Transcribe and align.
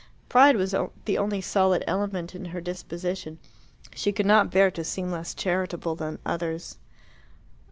Pride 0.29 0.55
was 0.55 0.73
the 1.05 1.17
only 1.19 1.41
solid 1.41 1.83
element 1.85 2.33
in 2.33 2.45
her 2.45 2.59
disposition. 2.59 3.37
She 3.93 4.11
could 4.11 4.25
not 4.25 4.49
bear 4.49 4.71
to 4.71 4.83
seem 4.83 5.11
less 5.11 5.35
charitable 5.35 5.93
than 5.93 6.17
others. 6.25 6.79